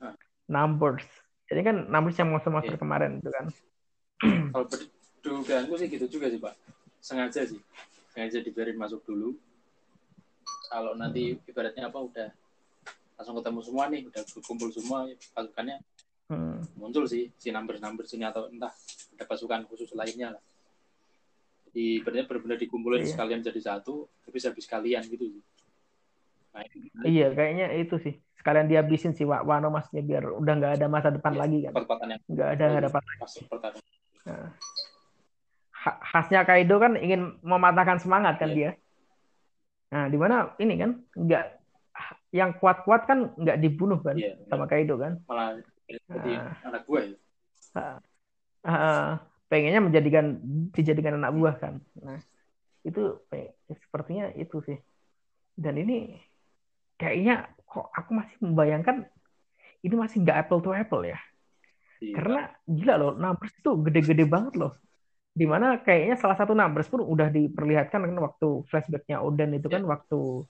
[0.00, 0.14] Ah.
[0.48, 1.06] Numbers.
[1.46, 2.82] Jadi kan Numbers yang monster-monster Iya.
[2.82, 3.46] kemarin itu kan.
[4.54, 6.54] Kalau berdugaanku sih gitu juga sih, Pak.
[7.02, 7.60] Sengaja sih.
[8.10, 9.36] Sengaja dibiarin masuk dulu.
[10.66, 12.28] Kalau nanti ibaratnya apa udah
[13.16, 15.78] langsung ketemu semua nih, udah berkumpul semua pasukannya
[16.26, 16.58] Hmm.
[16.74, 18.74] muncul sih si numbers-numbers ini atau entah
[19.14, 20.42] ada pasukan khusus lainnya lah.
[21.70, 23.14] Jadi benar benar dikumpulin Iya.
[23.14, 25.42] sekalian jadi satu, habis habis kalian gitu sih.
[26.50, 26.64] Nah,
[27.04, 28.14] Iya, kayaknya itu sih.
[28.40, 31.40] Sekalian dihabisin si Wa- Wano masnya biar udah nggak ada masa depan Iya.
[31.46, 31.72] lagi kan.
[32.26, 33.94] Nggak ada hadapan pas pertarungan.
[34.26, 34.48] Nah.
[35.76, 38.56] Ha- khasnya Kaido kan ingin mematahkan semangat kan Iya.
[38.56, 38.70] dia.
[39.94, 41.44] Nah, di mana ini kan nggak
[42.34, 45.22] yang kuat-kuat kan nggak dibunuh kan Iya, sama Kaido kan.
[45.30, 45.54] malah
[45.86, 46.54] jadi Ah.
[46.66, 47.16] anak gue ya.
[48.66, 50.42] Ah, pengennya menjadikan
[50.74, 51.78] dijadikan anak buah kan.
[52.02, 52.18] Nah,
[52.82, 54.78] itu pe- sepertinya itu sih.
[55.54, 56.18] Dan ini
[56.98, 59.06] kayaknya kok aku masih membayangkan
[59.84, 61.20] ini masih nggak apple to apple ya.
[62.02, 62.14] Iya.
[62.18, 64.72] Karena gila loh, numbers itu gede-gede banget loh.
[65.36, 69.84] Di mana kayaknya salah satu numbers pun udah diperlihatkan kan waktu flashbacknya Oden itu kan
[69.84, 70.42] waktu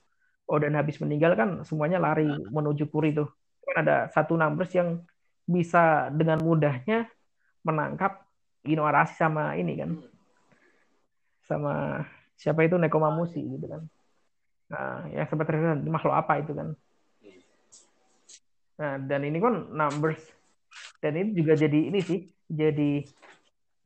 [0.47, 3.27] Oden habis meninggal kan semuanya lari menuju Puri tuh.
[3.67, 5.03] Kan ada satu numbers yang
[5.47, 7.07] bisa dengan mudahnya
[7.63, 8.27] menangkap
[8.67, 9.91] Inuarashi sama ini kan.
[11.47, 12.03] Sama
[12.35, 13.81] siapa itu Nekomamushi gitu kan.
[14.67, 16.75] Nah, yang sempat terlihat makhluk apa itu kan.
[18.77, 20.21] Nah, dan ini kan numbers
[21.01, 23.05] dan ini juga jadi ini sih jadi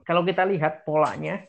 [0.08, 1.46] kalau kita lihat polanya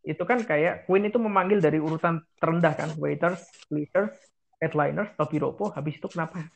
[0.00, 4.16] itu kan kayak Queen itu memanggil dari urutan terendah kan waiters, leaders,
[4.58, 6.48] headliners, topiropo habis itu kenapa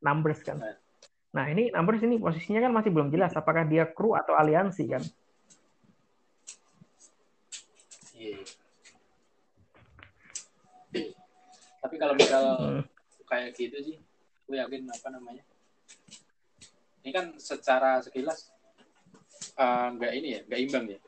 [0.00, 0.62] numbers kan
[1.32, 5.02] nah ini numbers ini posisinya kan masih belum jelas apakah dia kru atau aliansi kan
[8.22, 8.38] Iya.
[11.82, 12.82] Tapi kalau misal Hmm.
[13.26, 13.96] kayak gitu sih,
[14.46, 15.42] gue yakin apa namanya?
[17.02, 18.54] Ini kan secara sekilas
[19.58, 20.98] eh, nggak ini ya, nggak imbang ya.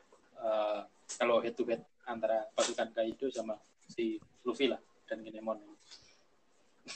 [0.43, 0.79] Eh,
[1.15, 3.55] kalau head to head antara pasukan Kaido sama
[3.87, 5.63] si Luffy lah dan Kinemon.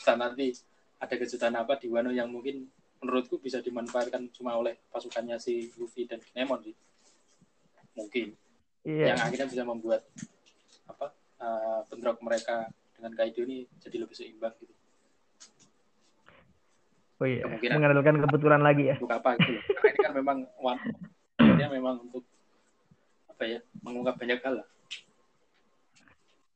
[0.04, 0.52] Dan nanti
[1.00, 2.68] ada kejutan apa di Wano yang mungkin
[3.00, 6.76] menurutku bisa dimanfaatkan cuma oleh pasukannya si Luffy dan Kinemon sih.
[7.96, 8.36] Mungkin
[8.88, 10.04] iya yang akhirnya bisa membuat
[10.88, 14.74] apa uh, bentrok mereka dengan Kaido ini jadi lebih seimbang gitu.
[17.20, 17.76] oh iya kemungkinan.
[17.76, 19.60] mengandalkan kebetulan lagi ya Untuk apa gitu.
[19.60, 20.82] Karena ini kan memang one
[21.60, 22.24] dia memang untuk
[23.28, 24.68] apa ya mengungkap banyak hal lah.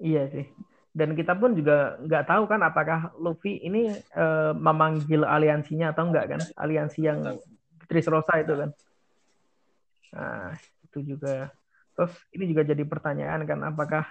[0.03, 0.47] iya sih
[0.93, 6.38] dan kita pun juga nggak tahu kan apakah Luffy ini eh, memanggil aliansinya atau enggak
[6.38, 7.41] kan aliansi yang Tahu.
[7.89, 8.69] Dressrosa itu kan.
[10.13, 10.53] Nah,
[10.86, 11.49] itu juga.
[11.93, 14.06] Terus ini juga jadi pertanyaan kan apakah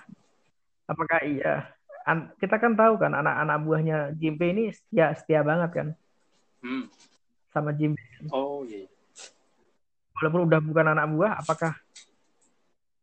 [0.86, 1.70] apakah iya
[2.02, 5.88] An- kita kan tahu kan anak-anak buahnya Jimbe ini setia setia banget kan
[6.62, 6.86] Hmm.
[7.50, 7.98] sama Jimbe.
[8.30, 8.86] Oh iya.
[10.14, 11.74] Walaupun udah bukan anak buah, apakah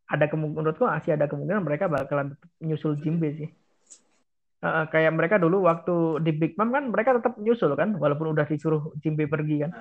[0.08, 3.50] ada kemungkinan menurutku masih ada kemungkinan mereka bakalan nyusul Jimbe sih.
[4.60, 8.44] Eh, kayak mereka dulu waktu di Big Mom kan mereka tetap nyusul kan walaupun udah
[8.44, 9.72] disuruh Jimbe pergi kan.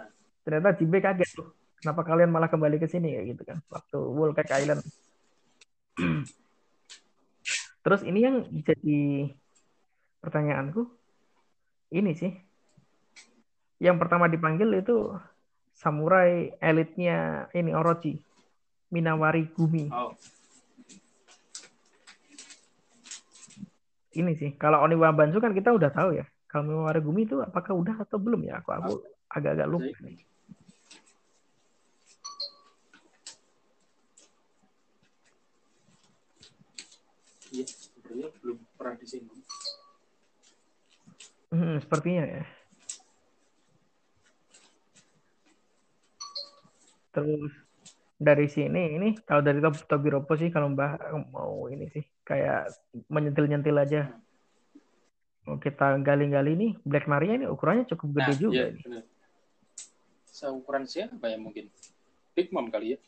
[0.46, 1.50] Ternyata Jimbe kaget tuh.
[1.82, 3.98] Kenapa kalian malah kembali ke sini kayak gitu kan waktu
[4.38, 4.82] Cake Island.
[7.82, 9.34] Terus ini yang jadi
[10.22, 10.86] pertanyaanku
[11.98, 12.30] ini sih.
[13.82, 15.10] Yang pertama dipanggil itu
[15.74, 18.14] samurai elitnya ini Orochi.
[18.94, 19.90] Minawari Gumi.
[19.90, 20.14] Oh,
[24.16, 26.24] Ini sih, kalau Oniwa Bansu kan kita udah tahu ya.
[26.48, 28.64] Kalau Minawari Gumi itu apakah udah atau belum ya?
[28.64, 28.92] Aku aku
[29.28, 29.92] agak-agak lupa.
[30.00, 30.16] Nih.
[37.52, 39.40] iya, sebenarnya belum pernah disinggung.
[41.48, 42.44] Hmm, sepertinya ya.
[47.12, 47.67] Terus
[48.18, 50.98] dari sini ini kalau dari Tob Tobiropo sih kalau Mbah
[51.30, 52.74] mau ini sih kayak
[53.06, 54.10] menyentil-nyentil aja.
[55.46, 59.00] Mau kita gali-gali nih Black Maria ini ukurannya cukup gede nah, juga iya, ini.
[60.28, 61.70] Seukuran siapa ya mungkin?
[62.34, 62.98] Big Mom kali ya?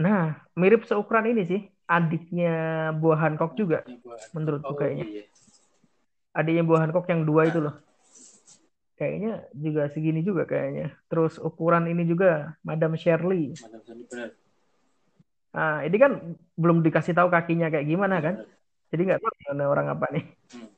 [0.00, 1.62] Nah, mirip seukuran ini sih.
[1.84, 5.04] Adiknya Buah Hancock juga buat- menurutku Oh kayaknya.
[5.04, 5.24] iya.
[6.32, 7.83] Adiknya Buah Hancock yang dua itu loh.
[8.94, 10.94] Kayaknya juga segini juga kayaknya.
[11.10, 13.58] Terus ukuran ini juga Madam Shirley.
[13.58, 14.30] Madam Sandy benar.
[15.54, 16.12] Nah, ini kan
[16.58, 18.34] belum dikasih tahu kakinya kayak gimana kan?
[18.94, 20.24] Jadi nggak tahu gimana orang apa nih.
[20.54, 20.70] Hmm.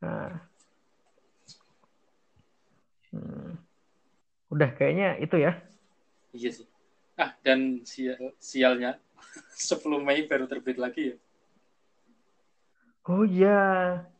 [0.00, 0.32] Nah.
[3.12, 3.50] Hmm.
[4.48, 5.60] Udah kayaknya itu ya.
[6.32, 6.66] Iya sih.
[7.20, 8.96] Ah, dan sial, sialnya
[9.56, 11.16] 10 Mei baru terbit lagi ya.
[13.04, 13.60] Oh iya.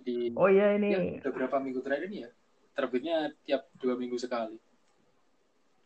[0.05, 1.21] Di Oh iya ya, ini.
[1.21, 2.31] udah berapa minggu terakhir ini ya?
[2.75, 4.59] Terbitnya tiap dua minggu sekali.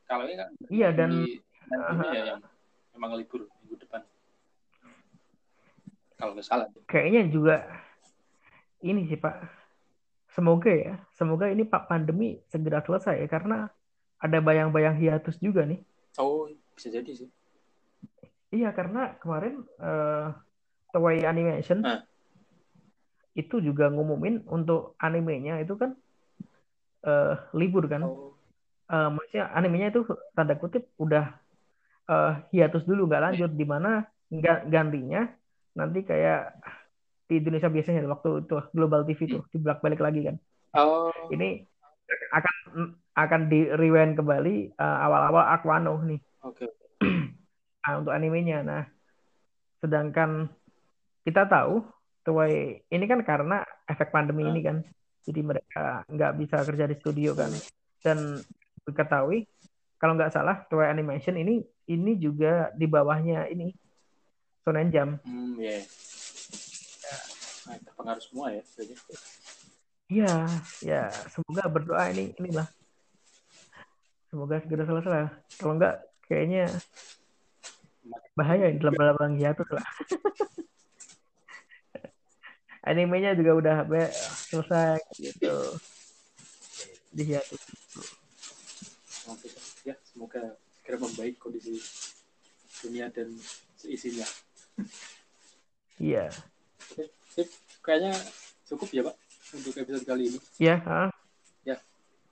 [0.08, 1.36] Kalau ini kan Iya dan di
[1.68, 2.40] nantinya ya yang
[2.96, 4.00] memang libur minggu depan.
[6.18, 6.66] Kalau nggak salah.
[6.88, 7.62] kayaknya juga
[8.82, 9.36] ini sih Pak.
[10.32, 13.66] Semoga ya, semoga ini Pak pandemi segera selesai ya karena
[14.18, 15.82] ada bayang-bayang hiatus juga nih.
[16.18, 17.28] Oh, bisa jadi sih.
[18.48, 20.28] Iya karena kemarin eh
[20.88, 22.00] Toei Animation Ah.
[23.36, 25.92] itu juga ngumumin untuk animenya itu kan
[27.04, 28.02] eh libur kan.
[28.04, 28.34] Oh,
[28.88, 30.00] Eh, maksudnya animenya itu
[30.32, 31.28] tanda kutip udah
[32.08, 34.00] eh, hiatus dulu nggak lanjut di mana
[34.32, 35.28] ga- gantinya
[35.76, 36.56] nanti kayak
[37.28, 40.36] di Indonesia biasanya waktu itu Global TV tuh dibalik balik lagi kan.
[40.72, 41.60] oh, Ini
[42.32, 42.54] akan
[43.12, 46.64] akan di rewind kembali eh, awal-awal Aquano nih oke.
[47.84, 48.60] Nah, untuk animenya.
[48.64, 48.84] Nah,
[49.80, 50.48] sedangkan
[51.24, 51.84] kita tahu
[52.24, 54.84] Toei ini kan karena efek pandemi ini kan,
[55.28, 57.52] jadi mereka nggak bisa kerja di studio kan.
[58.00, 58.40] Dan
[58.88, 59.44] diketahui
[60.00, 61.60] kalau nggak salah Toei Animation ini
[61.92, 63.76] ini juga di bawahnya ini
[64.64, 65.20] Shonen Jump.
[65.28, 65.84] Hmm, ya.
[67.68, 68.62] Nah, terpengaruh semua ya.
[70.08, 70.34] Iya,
[70.80, 72.64] ya semoga berdoa ini inilah.
[74.32, 75.28] Semoga segera selesai.
[75.60, 76.72] Kalau nggak kayaknya
[78.32, 79.84] bahaya ini dalam dalam hiatus lah.
[82.86, 84.14] Animenya juga udah be-
[84.50, 85.54] selesai gitu.
[87.10, 87.62] Di hiatus.
[89.28, 89.48] Oke,
[89.84, 91.76] ya semoga segera membaik kondisi
[92.84, 93.34] dunia dan
[93.76, 94.24] seisinya.
[95.98, 96.30] Iya.
[96.94, 97.48] Oke, sip.
[97.82, 98.14] Kayaknya
[98.68, 99.16] cukup ya Pak
[99.58, 100.38] untuk episode kali ini.
[100.60, 101.10] Ya, ah.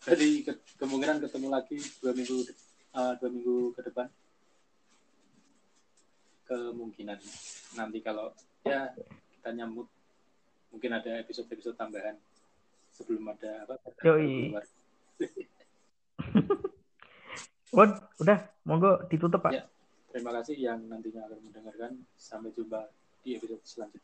[0.06, 2.46] Jadi ke- kemungkinan ketemu lagi dua minggu
[2.94, 4.06] eh, dua minggu ke depan.
[6.46, 7.18] Kemungkinan
[7.74, 8.30] nanti kalau
[8.62, 8.94] ya
[9.34, 9.90] kita nyambut
[10.70, 12.16] mungkin ada episode-episode tambahan
[12.92, 13.74] sebelum ada apa?
[14.04, 14.52] Yoi.
[17.76, 19.52] Wod, udah, monggo ditutup Pak.
[19.52, 19.64] Ya.
[20.14, 21.92] Terima kasih yang nantinya akan mendengarkan.
[22.16, 22.88] Sampai jumpa
[23.20, 24.00] di episode selanjutnya.